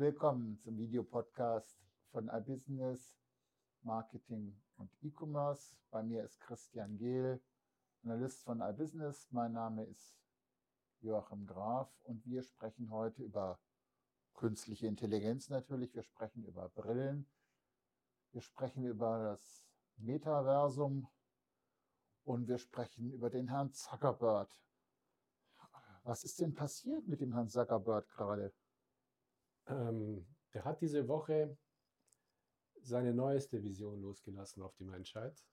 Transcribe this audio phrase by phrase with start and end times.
[0.00, 1.78] Willkommen zum Videopodcast
[2.10, 3.18] von iBusiness,
[3.82, 5.76] Marketing und E-Commerce.
[5.90, 7.38] Bei mir ist Christian Gehl,
[8.02, 9.28] Analyst von iBusiness.
[9.30, 10.16] Mein Name ist
[11.02, 13.60] Joachim Graf und wir sprechen heute über
[14.32, 15.94] künstliche Intelligenz natürlich.
[15.94, 17.30] Wir sprechen über Brillen.
[18.32, 19.66] Wir sprechen über das
[19.98, 21.08] Metaversum
[22.24, 24.50] und wir sprechen über den Herrn Zuckerberg.
[26.04, 28.54] Was ist denn passiert mit dem Herrn Zuckerberg gerade?
[29.66, 31.56] Ähm, der hat diese Woche
[32.82, 35.44] seine neueste Vision losgelassen auf die Menschheit.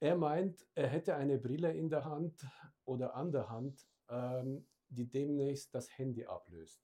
[0.00, 2.46] Er meint, er hätte eine Brille in der Hand
[2.84, 6.82] oder an der Hand, ähm, die demnächst das Handy ablöst.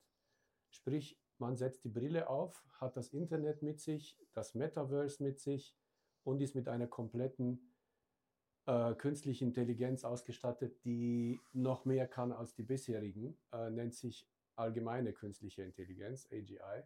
[0.69, 5.75] Sprich, man setzt die Brille auf, hat das Internet mit sich, das Metaverse mit sich
[6.23, 7.73] und ist mit einer kompletten
[8.67, 15.13] äh, künstlichen Intelligenz ausgestattet, die noch mehr kann als die bisherigen, äh, nennt sich allgemeine
[15.13, 16.83] künstliche Intelligenz, AGI.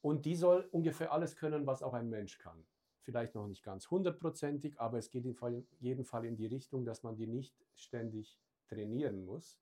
[0.00, 2.66] Und die soll ungefähr alles können, was auch ein Mensch kann.
[3.02, 5.36] Vielleicht noch nicht ganz hundertprozentig, aber es geht in
[5.78, 9.60] jedem Fall in die Richtung, dass man die nicht ständig trainieren muss,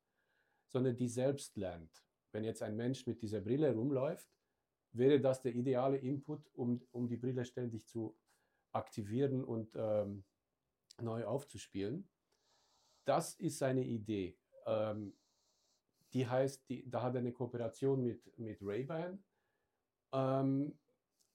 [0.68, 2.04] sondern die selbst lernt.
[2.32, 4.28] Wenn jetzt ein Mensch mit dieser Brille rumläuft,
[4.92, 8.16] wäre das der ideale Input, um, um die Brille ständig zu
[8.72, 10.24] aktivieren und ähm,
[11.00, 12.08] neu aufzuspielen.
[13.04, 14.36] Das ist seine Idee.
[14.66, 15.14] Ähm,
[16.14, 19.22] die heißt, die, da hat eine Kooperation mit, mit Ray-Ban,
[20.12, 20.78] ähm,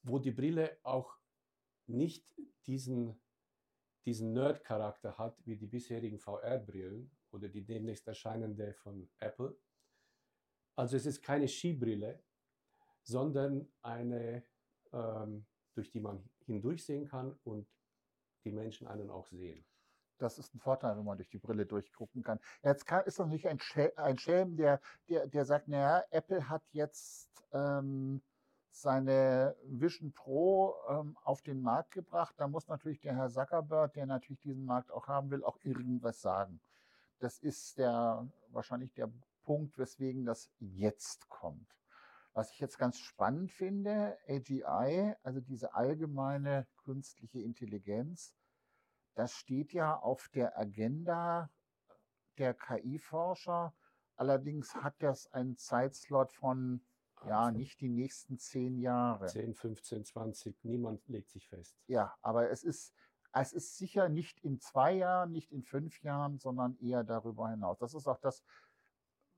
[0.04, 1.18] wo die Brille auch
[1.86, 2.26] nicht
[2.66, 3.22] diesen,
[4.06, 9.60] diesen Nerd-Charakter hat wie die bisherigen VR-Brillen oder die demnächst erscheinende von Apple.
[10.76, 12.24] Also es ist keine Skibrille,
[13.04, 14.46] sondern eine,
[14.94, 17.68] ähm, durch die man hindurchsehen kann und
[18.46, 19.66] die Menschen einen auch sehen.
[20.20, 22.40] Das ist ein Vorteil, wenn man durch die Brille durchgucken kann.
[22.62, 26.50] Jetzt kann, ist doch nicht ein, Schel ein Schelm, der, der, der sagt, naja, Apple
[26.50, 28.22] hat jetzt ähm,
[28.70, 32.36] seine Vision Pro ähm, auf den Markt gebracht.
[32.38, 36.22] Da muss natürlich der Herr Zuckerberg, der natürlich diesen Markt auch haben will, auch irgendwas
[36.22, 36.60] sagen.
[37.20, 39.12] Das ist der wahrscheinlich der
[39.44, 41.76] Punkt, weswegen das jetzt kommt.
[42.34, 48.36] Was ich jetzt ganz spannend finde, AGI, also diese allgemeine künstliche Intelligenz,
[49.20, 51.52] das steht ja auf der Agenda
[52.38, 53.74] der KI-Forscher.
[54.16, 56.82] Allerdings hat das einen Zeitslot von,
[57.28, 59.26] ja, nicht die nächsten zehn Jahre.
[59.26, 61.76] 10, 15, 20, niemand legt sich fest.
[61.88, 62.94] Ja, aber es ist,
[63.34, 67.78] es ist sicher nicht in zwei Jahren, nicht in fünf Jahren, sondern eher darüber hinaus.
[67.78, 68.42] Das ist auch das,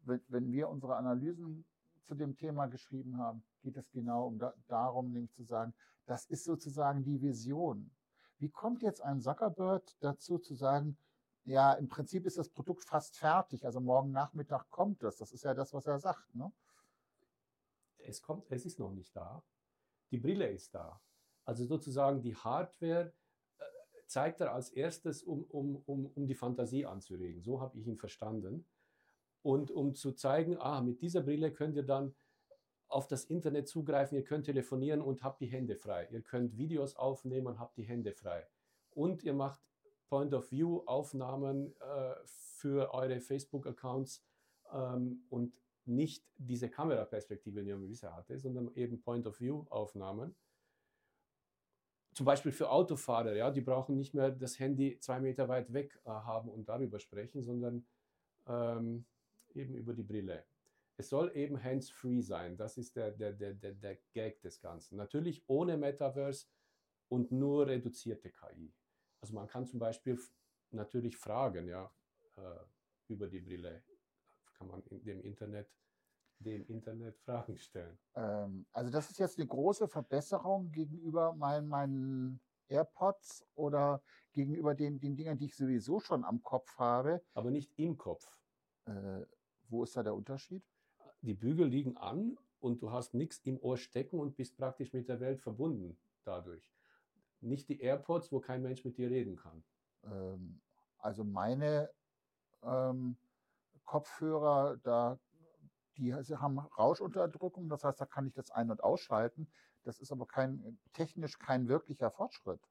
[0.04, 1.66] wenn, wir unsere Analysen
[2.04, 5.74] zu dem Thema geschrieben haben, geht es genau um da, darum, nämlich zu sagen,
[6.06, 7.90] das ist sozusagen die Vision.
[8.42, 10.98] Wie kommt jetzt ein Zuckerberg dazu zu sagen,
[11.46, 15.18] ja, im Prinzip ist das Produkt fast fertig, also morgen Nachmittag kommt es.
[15.18, 16.34] Das ist ja das, was er sagt.
[16.34, 16.52] Ne?
[18.00, 19.44] Es kommt, es ist noch nicht da.
[20.10, 21.00] Die Brille ist da.
[21.46, 23.14] Also sozusagen die Hardware
[23.60, 23.64] äh,
[24.08, 27.42] zeigt er als erstes, um, um, um, um die Fantasie anzuregen.
[27.44, 28.66] So habe ich ihn verstanden.
[29.44, 32.16] Und um zu zeigen, ah, mit dieser Brille könnt ihr dann
[32.92, 36.08] auf das Internet zugreifen, ihr könnt telefonieren und habt die Hände frei.
[36.12, 38.46] Ihr könnt Videos aufnehmen und habt die Hände frei.
[38.92, 39.62] Und ihr macht
[40.10, 44.24] Point-of-View-Aufnahmen äh, für eure Facebook-Accounts
[44.74, 45.54] ähm, und
[45.86, 50.36] nicht diese Kameraperspektive, die man bisher hatte, sondern eben Point-of-View-Aufnahmen.
[52.14, 55.98] Zum Beispiel für Autofahrer, ja, die brauchen nicht mehr das Handy zwei Meter weit weg
[56.04, 57.86] äh, haben und darüber sprechen, sondern
[58.48, 59.06] ähm,
[59.54, 60.44] eben über die Brille.
[61.02, 62.56] Es soll eben hands-free sein.
[62.58, 64.98] Das ist der, der, der, der, der Gag des Ganzen.
[64.98, 66.46] Natürlich ohne Metaverse
[67.10, 68.72] und nur reduzierte KI.
[69.20, 70.20] Also man kann zum Beispiel
[70.70, 71.92] natürlich fragen, ja,
[72.38, 72.42] äh,
[73.08, 73.84] über die Brille.
[74.54, 75.72] Kann man in dem Internet
[76.38, 77.98] dem Internet Fragen stellen.
[78.14, 84.04] Ähm, also das ist jetzt eine große Verbesserung gegenüber meinen, meinen AirPods oder
[84.34, 87.24] gegenüber den, den Dingern, die ich sowieso schon am Kopf habe.
[87.34, 88.40] Aber nicht im Kopf.
[88.86, 89.26] Äh,
[89.68, 90.64] wo ist da der Unterschied?
[91.22, 95.08] Die Bügel liegen an und du hast nichts im Ohr stecken und bist praktisch mit
[95.08, 96.72] der Welt verbunden dadurch.
[97.42, 99.64] Nicht die AirPods, wo kein Mensch mit dir reden kann.
[100.04, 100.60] Ähm,
[101.00, 101.90] also meine
[102.64, 103.18] ähm,
[103.86, 105.20] Kopfhörer, da,
[105.98, 109.48] die haben Rauschunterdrückung, das heißt, da kann ich das ein- und ausschalten.
[109.84, 112.62] Das ist aber kein, technisch kein wirklicher Fortschritt.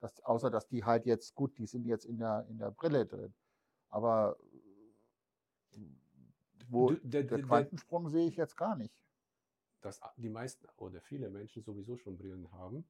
[0.00, 3.06] Das, außer dass die halt jetzt, gut, die sind jetzt in der, in der Brille
[3.06, 3.34] drin.
[3.88, 4.36] Aber
[6.68, 8.98] wo du, der, der, Quantensprung der, sehe ich jetzt gar nicht.
[9.80, 12.88] Dass die meisten oder viele Menschen sowieso schon Brillen haben.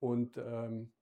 [0.00, 0.92] Und ähm,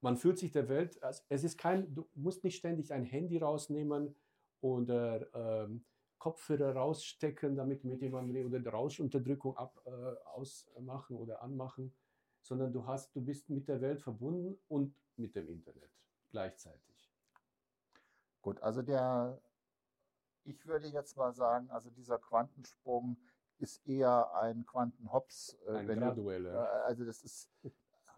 [0.00, 4.14] man fühlt sich der Welt, es ist kein, du musst nicht ständig ein Handy rausnehmen
[4.60, 5.84] oder ähm,
[6.18, 9.90] Kopfhörer rausstecken, damit mit jemandem oder Rauschunterdrückung ab, äh,
[10.30, 11.92] ausmachen oder anmachen,
[12.42, 15.90] sondern du hast, du bist mit der Welt verbunden und mit dem Internet
[16.30, 17.12] gleichzeitig.
[18.40, 19.40] Gut, also der,
[20.44, 23.16] ich würde jetzt mal sagen, also dieser Quantensprung
[23.58, 25.56] ist eher ein Quantenhops.
[25.66, 26.52] Äh, ein gradueller.
[26.52, 27.48] Äh, also das ist,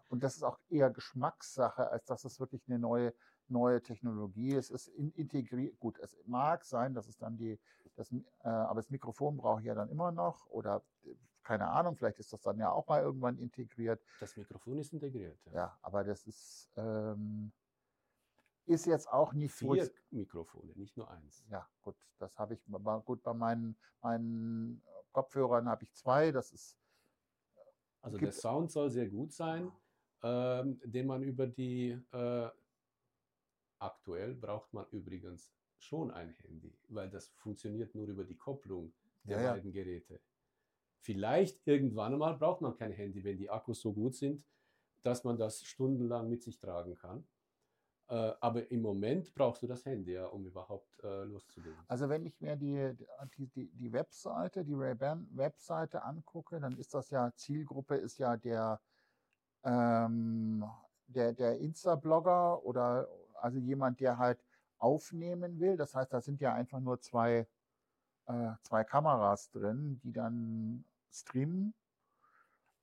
[0.09, 3.13] und das ist auch eher Geschmackssache, als dass es wirklich eine neue,
[3.47, 4.71] neue Technologie ist.
[4.71, 7.59] Es ist integriert, gut, es mag sein, dass es dann die,
[7.95, 10.83] das, äh, aber das Mikrofon brauche ich ja dann immer noch oder
[11.43, 14.01] keine Ahnung, vielleicht ist das dann ja auch mal irgendwann integriert.
[14.19, 15.37] Das Mikrofon ist integriert.
[15.45, 17.51] Ja, ja aber das ist, ähm,
[18.65, 19.89] ist jetzt auch nicht Vier.
[20.11, 21.45] Mikrofone, nicht nur eins.
[21.49, 22.65] Ja, gut, das habe ich
[23.05, 24.81] gut bei meinen, meinen
[25.11, 26.31] Kopfhörern habe ich zwei.
[26.31, 26.77] Das ist.
[28.01, 29.71] Also der Sound soll sehr gut sein,
[30.21, 32.49] ähm, den man über die äh,
[33.79, 39.41] aktuell braucht man übrigens schon ein Handy, weil das funktioniert nur über die Kopplung der
[39.41, 39.83] ja, beiden ja.
[39.83, 40.19] Geräte.
[40.99, 44.43] Vielleicht irgendwann einmal braucht man kein Handy, wenn die Akkus so gut sind,
[45.03, 47.27] dass man das stundenlang mit sich tragen kann.
[48.07, 51.77] Äh, aber im Moment brauchst du das Handy, ja, um überhaupt äh, loszulegen.
[51.87, 52.95] Also wenn ich mir die,
[53.35, 58.37] die, die, die Webseite, die Ray-Ban Webseite angucke, dann ist das ja, Zielgruppe ist ja
[58.37, 58.79] der,
[59.63, 60.63] ähm,
[61.07, 63.07] der, der Insta-Blogger oder
[63.41, 64.43] also jemand, der halt
[64.77, 65.75] aufnehmen will.
[65.75, 67.47] Das heißt, da sind ja einfach nur zwei,
[68.27, 71.73] äh, zwei Kameras drin, die dann streamen.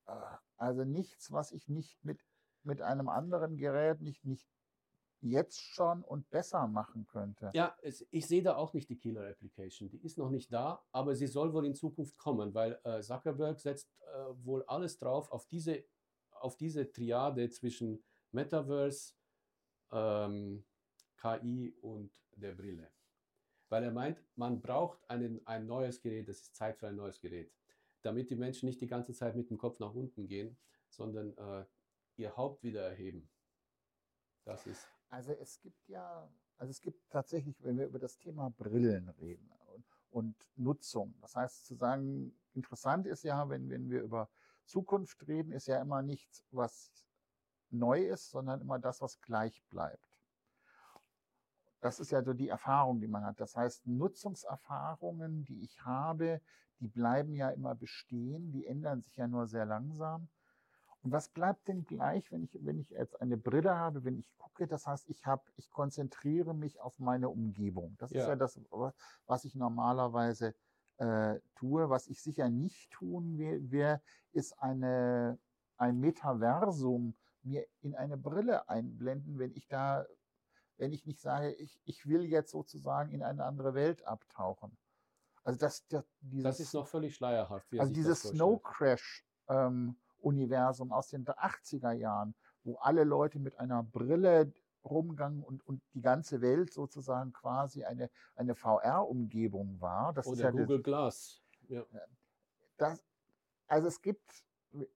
[0.05, 0.11] Äh,
[0.57, 2.19] also nichts, was ich nicht mit,
[2.63, 4.47] mit einem anderen Gerät nicht, nicht
[5.23, 7.49] jetzt schon und besser machen könnte.
[7.53, 9.89] Ja, es, ich sehe da auch nicht die Killer Application.
[9.89, 13.59] Die ist noch nicht da, aber sie soll wohl in Zukunft kommen, weil äh, Zuckerberg
[13.59, 15.83] setzt äh, wohl alles drauf auf diese,
[16.31, 19.13] auf diese Triade zwischen Metaverse,
[19.91, 20.65] ähm,
[21.17, 22.91] KI und der Brille.
[23.69, 27.19] Weil er meint, man braucht einen, ein neues Gerät, das ist Zeit für ein neues
[27.19, 27.51] Gerät,
[28.01, 30.57] damit die Menschen nicht die ganze Zeit mit dem Kopf nach unten gehen,
[30.89, 31.65] sondern äh,
[32.17, 33.29] ihr Haupt wieder erheben.
[34.43, 36.27] Das ist also es gibt ja,
[36.57, 41.35] also es gibt tatsächlich, wenn wir über das Thema Brillen reden und, und Nutzung, das
[41.35, 44.27] heißt zu sagen, interessant ist ja, wenn, wenn wir über
[44.65, 46.91] Zukunft reden, ist ja immer nichts, was
[47.69, 50.19] neu ist, sondern immer das, was gleich bleibt.
[51.79, 53.39] Das ist ja so die Erfahrung, die man hat.
[53.39, 56.41] Das heißt, Nutzungserfahrungen, die ich habe,
[56.79, 60.29] die bleiben ja immer bestehen, die ändern sich ja nur sehr langsam.
[61.03, 64.33] Und was bleibt denn gleich, wenn ich, wenn ich jetzt eine Brille habe, wenn ich
[64.37, 64.67] gucke?
[64.67, 67.95] Das heißt, ich habe, ich konzentriere mich auf meine Umgebung.
[67.99, 68.21] Das ja.
[68.21, 68.59] ist ja das,
[69.25, 70.55] was ich normalerweise
[70.97, 71.89] äh, tue.
[71.89, 73.99] Was ich sicher nicht tun will,
[74.31, 75.37] ist eine,
[75.77, 80.05] ein Metaversum mir in eine Brille einblenden, wenn ich da,
[80.77, 84.77] wenn ich nicht sage, ich, ich will jetzt sozusagen in eine andere Welt abtauchen.
[85.43, 87.67] Also das, das, dieses, das ist noch völlig schleierhaft.
[87.77, 92.33] also dieses Snow Crash ähm, Universum aus den 80er Jahren,
[92.63, 94.51] wo alle Leute mit einer Brille
[94.83, 100.13] rumgegangen und, und die ganze Welt sozusagen quasi eine, eine VR-Umgebung war.
[100.13, 101.41] Das Oder ist ja Google das, Glass.
[101.67, 101.85] Ja.
[102.77, 103.03] Das,
[103.67, 104.43] also es gibt,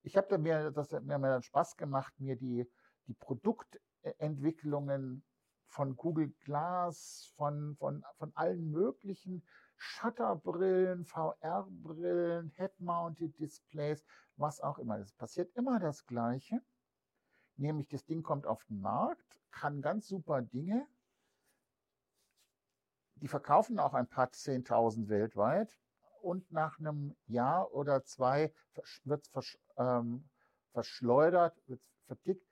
[0.03, 2.69] ich habe mir, das hat mir dann Spaß gemacht, mir die,
[3.07, 5.23] die Produktentwicklungen
[5.67, 5.95] von
[6.41, 9.43] Glass, von, von, von allen möglichen
[9.75, 14.03] Shutterbrillen, VR-Brillen, Head-Mounted Displays,
[14.35, 14.97] was auch immer.
[14.97, 16.61] Es passiert immer das Gleiche,
[17.57, 20.87] nämlich das Ding kommt auf den Markt, kann ganz super Dinge.
[23.15, 25.77] Die verkaufen auch ein paar Zehntausend weltweit
[26.21, 28.53] und nach einem Jahr oder zwei
[29.03, 30.29] wird es versch ähm,
[30.71, 32.46] verschleudert, wird verdickt.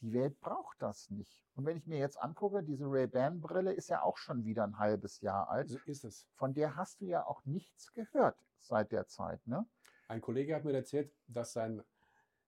[0.00, 1.42] Die Welt braucht das nicht.
[1.54, 5.20] Und wenn ich mir jetzt angucke, diese Ray-Ban-Brille ist ja auch schon wieder ein halbes
[5.20, 5.68] Jahr alt.
[5.68, 6.26] So ist es.
[6.34, 9.66] Von der hast du ja auch nichts gehört seit der Zeit, ne?
[10.08, 11.82] Ein Kollege hat mir erzählt, dass sein,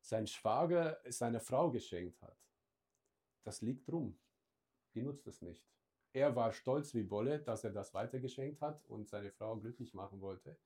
[0.01, 2.37] sein Schwager seine Frau geschenkt hat.
[3.45, 4.19] Das liegt drum.
[4.95, 5.65] Die nutzt es nicht.
[6.13, 10.21] Er war stolz wie Bolle, dass er das weitergeschenkt hat und seine Frau glücklich machen
[10.21, 10.57] wollte.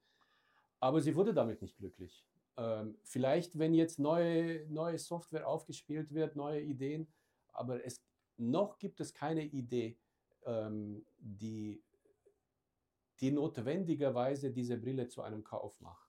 [0.79, 2.25] Aber sie wurde damit nicht glücklich.
[2.57, 7.07] Ähm, vielleicht, wenn jetzt neue, neue Software aufgespielt wird, neue Ideen,
[7.53, 8.03] aber es,
[8.37, 9.97] noch gibt es keine Idee,
[10.45, 11.83] ähm, die,
[13.19, 16.07] die notwendigerweise diese Brille zu einem Kauf macht.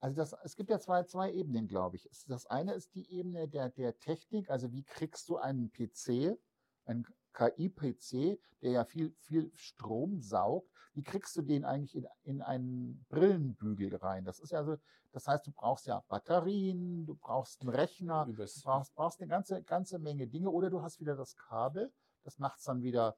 [0.00, 2.08] Also das, es gibt ja zwei, zwei Ebenen, glaube ich.
[2.28, 6.38] Das eine ist die Ebene der, der Technik, also wie kriegst du einen PC,
[6.84, 12.42] einen KI-PC, der ja viel, viel Strom saugt, wie kriegst du den eigentlich in, in
[12.42, 14.24] einen Brillenbügel rein?
[14.24, 14.76] Das ist ja so,
[15.12, 19.62] das heißt, du brauchst ja Batterien, du brauchst einen Rechner, du brauchst, brauchst eine ganze,
[19.62, 21.92] ganze Menge Dinge oder du hast wieder das Kabel,
[22.24, 23.16] das macht es dann wieder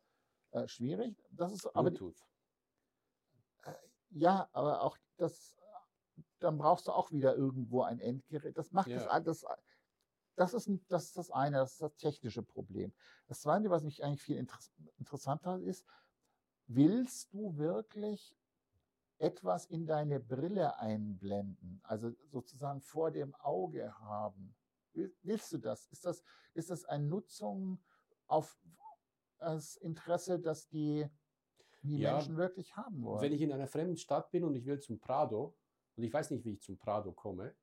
[0.51, 1.17] äh, schwierig.
[1.31, 2.17] Das ist Bluetooth.
[3.65, 3.79] aber
[4.11, 5.57] Ja, aber auch das,
[6.39, 8.57] dann brauchst du auch wieder irgendwo ein Endgerät.
[8.59, 9.11] Das macht das Ja.
[9.11, 9.45] alles.
[10.37, 12.93] Das ist, ein, das ist das eine, das ist das technische Problem.
[13.27, 15.87] Das zweite, was mich eigentlich viel interess interessanter ist,
[16.67, 18.35] willst du wirklich
[19.19, 24.55] etwas in deine Brille einblenden, also sozusagen vor dem Auge haben?
[24.93, 25.89] Will- Willst du das?
[25.89, 26.23] Ist das,
[26.55, 27.83] ist das eine Nutzung
[28.27, 28.59] auf
[29.39, 31.07] das Interesse, das die,
[31.83, 33.21] die Ja, Menschen wirklich haben wollen?
[33.21, 35.55] Wenn ich in einer fremden Stadt bin und ich will zum Prado
[35.97, 37.55] und ich weiß nicht, wie ich zum Prado komme,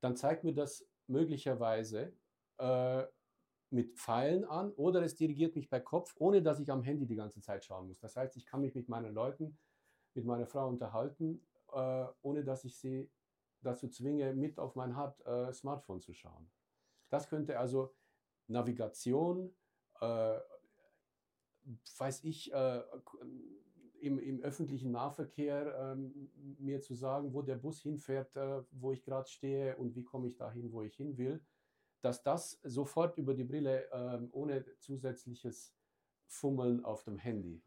[0.00, 2.12] dann zeigt mir das möglicherweise
[2.58, 3.04] äh,
[3.70, 7.16] mit Pfeilen an oder es dirigiert mich per Kopf, ohne dass ich am Handy die
[7.16, 7.98] ganze Zeit schauen muss.
[7.98, 9.58] Das heißt, ich kann mich mit meinen Leuten,
[10.14, 13.10] mit meiner Frau unterhalten, äh, ohne dass ich sie
[13.62, 16.50] dazu zwinge, mit auf mein Hard, äh, Smartphone zu schauen.
[17.08, 17.94] Das könnte also
[18.46, 19.54] Navigation,
[20.00, 20.38] äh,
[21.98, 22.82] weiß ich, äh,
[24.04, 29.02] im, im öffentlichen Nahverkehr ähm, mir zu sagen, wo der Bus hinfährt, äh, wo ich
[29.02, 31.44] gerade stehe und wie komme ich dahin, wo ich hin will,
[32.02, 35.74] dass das sofort über die Brille ähm, ohne zusätzliches
[36.26, 37.62] Fummeln auf dem Handy.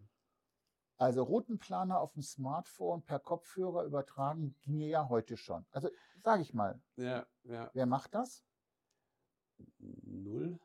[1.00, 5.66] Also Routenplaner auf dem Smartphone per Kopfhörer übertragen ginge ja heute schon.
[5.72, 5.90] Also
[6.24, 7.70] sage ich mal, Ja, ja.
[7.74, 8.44] wer macht das?
[9.80, 10.60] Null,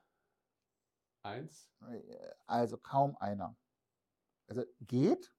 [1.23, 1.71] eins.
[2.47, 3.57] Also kaum einer.
[4.47, 5.35] Also geht,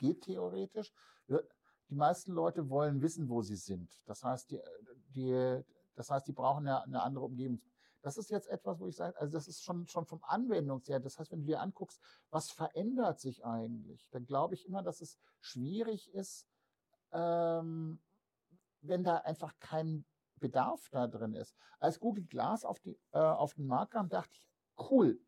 [0.00, 0.92] geht theoretisch.
[1.28, 1.46] Wir-
[1.90, 3.90] Die meisten Leute wollen wissen, wo sie sind.
[4.06, 4.60] Das heißt, die,
[5.16, 5.62] die,
[5.96, 7.60] das heißt, die brauchen ja eine andere Umgebung.
[8.02, 11.00] Das ist jetzt etwas, wo ich sage, also das ist schon, schon vom Anwendungsher.
[11.00, 15.00] Das heißt, wenn du dir anguckst, was verändert sich eigentlich, dann glaube ich immer, dass
[15.00, 16.46] es schwierig ist,
[17.12, 18.00] ähm,
[18.82, 21.54] wenn da einfach kein Bedarf da drin ist.
[21.80, 24.48] Als Google Glass auf, die, äh, auf den Markt kam, dachte ich,
[24.90, 25.20] cool.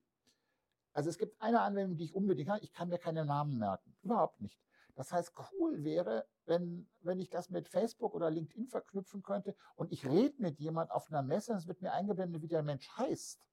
[0.95, 2.61] Also es gibt eine Anwendung, die ich unbedingt kann.
[2.63, 3.92] Ich kann mir keine Namen merken.
[4.03, 4.59] Überhaupt nicht.
[4.95, 9.91] Das heißt, cool wäre, wenn, wenn ich das mit Facebook oder LinkedIn verknüpfen könnte und
[9.91, 12.89] ich rede mit jemand auf einer Messe und es wird mir eingeblendet, wie der Mensch
[12.97, 13.47] heißt.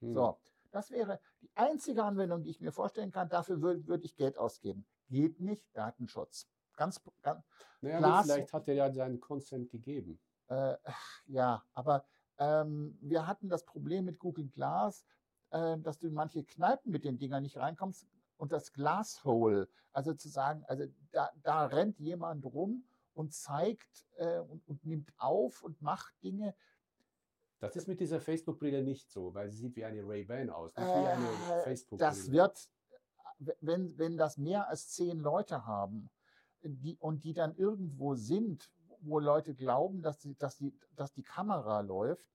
[0.00, 0.14] Hm.
[0.14, 0.38] So,
[0.72, 3.28] das wäre die einzige Anwendung, die ich mir vorstellen kann.
[3.28, 4.86] Dafür würde würd ich Geld ausgeben.
[5.08, 6.48] Geht nicht, Datenschutz.
[6.76, 7.44] Ganz, ganz
[7.80, 10.18] Naja, gut, vielleicht hat er ja seinen Consent gegeben.
[10.48, 10.76] äh,
[11.26, 12.04] ja, aber
[12.38, 15.06] ähm, wir hatten das Problem mit Google Glass,
[15.50, 18.06] äh, dass du in manche Kneipen mit den Dingern nicht reinkommst
[18.36, 24.38] und das Glasshole, also zu sagen, also da, da rennt jemand rum und zeigt äh,
[24.40, 26.54] und, und nimmt auf und macht Dinge.
[27.58, 30.86] Das ist mit dieser Facebook-Brille nicht so, weil sie sieht wie eine Ray-Ban aus, nicht
[30.86, 32.10] wie eine Äh, Facebook-Brille.
[32.10, 32.70] Das wird,
[33.60, 36.10] wenn, wenn das mehr als zehn Leute haben
[36.62, 41.22] die, und die dann irgendwo sind, wo Leute glauben, dass die, dass die, dass die
[41.22, 42.30] Kamera läuft,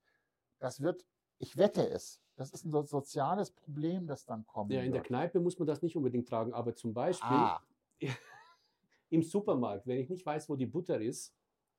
[0.60, 1.06] das wird,
[1.38, 4.72] ich wette es, das ist ein so soziales Problem, das dann kommt.
[4.72, 7.62] Ja, in der Kneipe muss man das nicht unbedingt tragen, aber zum Beispiel Ah,
[9.12, 11.36] im Supermarkt, wenn ich nicht weiß, wo die Butter ist,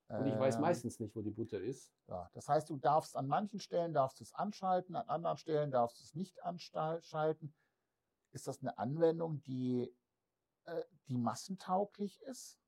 [0.09, 3.17] und ich weiß ähm, meistens nicht, wo die Butter ist, Ja, das heißt, du darfst
[3.17, 7.53] an manchen Stellen darfst du es anschalten, an anderen Stellen darfst du es nicht anschalten.
[8.31, 9.93] Ist das eine Anwendung, die,
[10.65, 12.62] äh, die massentauglich ist?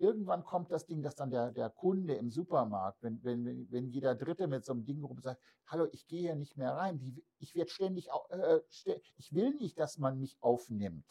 [0.00, 4.14] Irgendwann kommt das Ding, dass dann der, der Kunde im Supermarkt, wenn, wenn, wenn, jeder
[4.14, 7.22] Dritte mit so einem Ding rum sagt, hallo, ich gehe hier nicht mehr rein, die,
[7.38, 11.04] ich werde ständig, äh, ste- ich will nicht, dass man mich aufnimmt.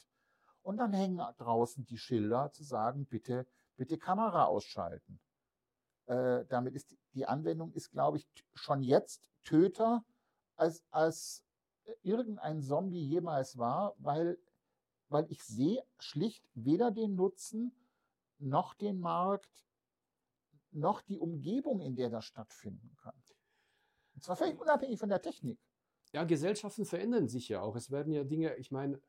[0.63, 3.45] Und dann hängen draußen die Schilder zu sagen, bitte,
[3.77, 5.19] bitte Kamera ausschalten.
[6.07, 10.03] Äh, damit ist die Anwendung ist, glaube ich, schon jetzt Töter
[10.55, 11.43] als, als
[11.85, 14.39] äh, irgendein Zombie jemals war, weil,
[15.09, 17.71] weil ich sehe schlicht weder den Nutzen
[18.39, 19.65] noch den Markt
[20.71, 23.15] noch die Umgebung, in der das stattfinden kann.
[24.13, 25.59] Und zwar völlig unabhängig von der Technik.
[26.13, 27.75] Ja, Gesellschaften verändern sich ja auch.
[27.75, 29.01] Es werden ja Dinge, ich meine,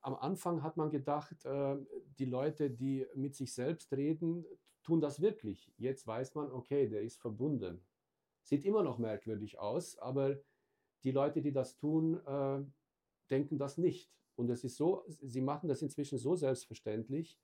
[0.00, 1.76] am Anfang hat man gedacht, äh,
[2.18, 4.44] die Leute, die mit sich selbst reden,
[4.82, 5.72] tun das wirklich.
[5.76, 7.84] Jetzt weiß man, okay, der ist verbunden.
[8.42, 10.36] Sieht immer noch merkwürdig aus, aber
[11.02, 12.64] die Leute, die das tun, äh,
[13.30, 14.12] denken das nicht.
[14.36, 17.38] Und es ist so, sie machen das inzwischen so selbstverständlich,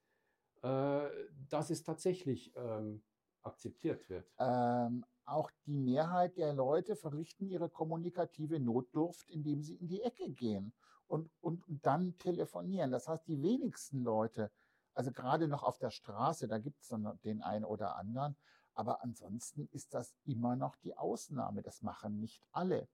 [0.62, 1.08] äh,
[1.48, 3.02] dass es tatsächlich ähm,
[3.42, 4.30] akzeptiert wird.
[4.38, 10.30] Ähm, auch die Mehrheit der Leute verrichten ihre kommunikative Notdurft, indem sie in die Ecke
[10.30, 10.72] gehen
[11.06, 12.90] und, und, und dann telefonieren.
[12.90, 14.50] Das heißt, die wenigsten Leute,
[14.94, 18.36] also gerade noch auf der Straße, da gibt es dann den einen oder anderen,
[18.74, 21.62] aber ansonsten ist das immer noch die Ausnahme.
[21.62, 22.88] Das machen nicht alle.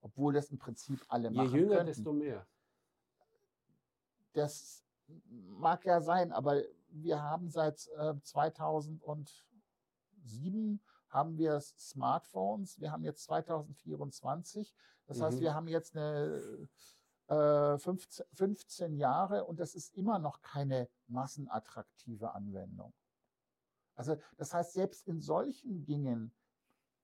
[0.00, 1.86] Obwohl das im Prinzip alle Je machen jünger, könnten.
[1.86, 2.46] desto mehr.
[4.32, 4.82] Das
[5.36, 12.80] mag ja sein, aber wir haben seit äh, 2007 haben wir Smartphones.
[12.80, 14.74] Wir haben jetzt 2024.
[15.06, 15.42] Das heißt, Mhm.
[15.42, 16.68] wir haben jetzt eine,
[17.28, 22.94] äh, 15, 15 Jahre und das ist immer noch keine massenattraktive Anwendung.
[23.94, 26.34] Also das heißt, selbst in solchen Dingen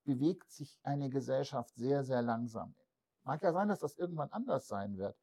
[0.05, 2.73] bewegt sich eine Gesellschaft sehr, sehr langsam.
[3.23, 5.15] Mag ja sein, dass das irgendwann anders sein wird.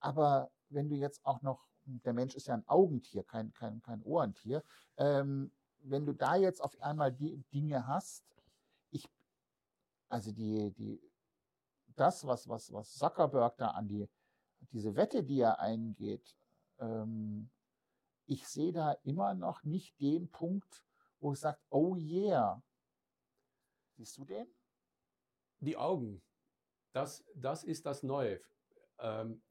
[0.00, 4.02] Aber wenn du jetzt auch noch, der Mensch ist ja ein Augentier, kein, kein, kein
[4.02, 4.62] Ohrentier,
[4.96, 8.24] ähm, wenn du da jetzt auf einmal die Dinge hast,
[8.90, 9.08] ich,
[10.08, 11.00] also die, die,
[11.96, 14.08] das, was, was, was Zuckerberg da an die,
[14.72, 16.36] diese Wette, die er eingeht,
[16.78, 17.50] ähm,
[18.26, 20.84] ich sehe da immer noch nicht den Punkt,
[21.20, 22.62] wo ich sage, oh yeah.
[23.96, 24.46] Siehst du den?
[25.60, 26.22] Die Augen.
[26.92, 28.40] Das, das ist das Neue.
[28.98, 29.42] Ähm,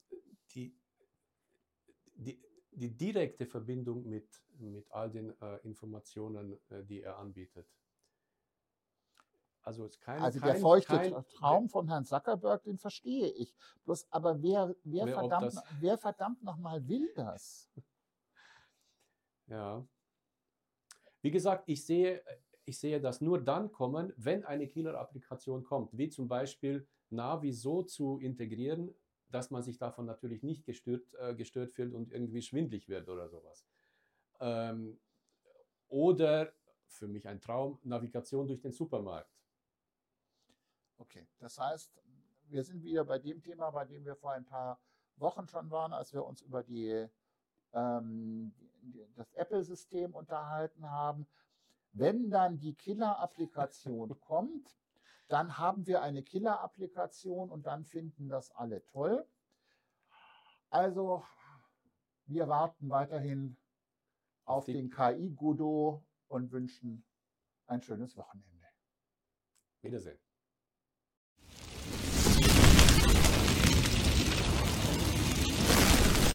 [2.18, 2.40] die,
[2.72, 4.28] die direkte Verbindung mit,
[4.60, 7.68] mit all den äh, Informationen, äh, die er anbietet.
[9.62, 13.54] Also, kein, also der kein, feuchte kein, Traum von Herrn Zuckerberg, den verstehe ich.
[13.84, 17.70] Bloß, aber wer, wer, wer verdammt, wer verdammt nochmal will das?
[19.50, 19.88] Ja.
[21.22, 22.22] Wie gesagt, ich sehe,
[22.66, 27.82] ich sehe das nur dann kommen, wenn eine Killer-Applikation kommt, wie zum Beispiel Navi so
[27.82, 28.94] zu integrieren,
[29.30, 33.28] dass man sich davon natürlich nicht gestört, äh, gestört fühlt und irgendwie schwindlig wird oder
[33.28, 33.66] sowas.
[34.40, 35.00] Ähm,
[35.90, 36.54] oder
[36.88, 39.32] für mich ein Traum, Navigation durch den Supermarkt.
[40.98, 41.92] Okay, das heißt,
[42.50, 44.80] wir sind wieder bei dem Thema, bei dem wir vor ein paar
[45.18, 47.08] Wochen schon waren, als wir uns über die,
[47.74, 48.54] ähm,
[49.16, 51.28] das Apple-System unterhalten haben.
[51.92, 54.76] Wenn dann die Killer-Applikation kommt,
[55.28, 59.28] dann haben wir eine Killer-Applikation und dann finden das alle toll.
[60.70, 61.26] Also,
[62.26, 63.58] wir warten weiterhin
[64.46, 67.06] auf den KI-Godot und wünschen
[67.68, 68.68] ein schönes Wochenende.
[69.82, 70.20] Wiedersehen.